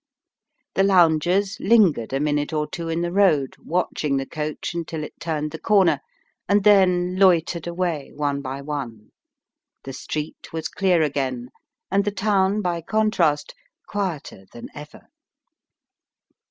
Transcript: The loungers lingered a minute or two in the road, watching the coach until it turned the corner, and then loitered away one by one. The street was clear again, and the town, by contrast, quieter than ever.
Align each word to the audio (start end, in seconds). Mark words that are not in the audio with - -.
The 0.73 0.81
loungers 0.81 1.57
lingered 1.59 2.11
a 2.11 2.19
minute 2.19 2.51
or 2.53 2.65
two 2.67 2.89
in 2.89 3.01
the 3.01 3.11
road, 3.11 3.55
watching 3.59 4.17
the 4.17 4.25
coach 4.25 4.73
until 4.73 5.03
it 5.03 5.13
turned 5.19 5.51
the 5.51 5.59
corner, 5.59 5.99
and 6.49 6.63
then 6.63 7.17
loitered 7.17 7.67
away 7.67 8.11
one 8.11 8.41
by 8.41 8.61
one. 8.61 9.11
The 9.83 9.93
street 9.93 10.51
was 10.51 10.69
clear 10.69 11.03
again, 11.03 11.49
and 11.91 12.03
the 12.03 12.09
town, 12.09 12.63
by 12.63 12.81
contrast, 12.81 13.53
quieter 13.87 14.45
than 14.51 14.69
ever. 14.73 15.03